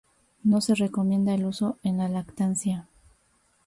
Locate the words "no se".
0.43-0.73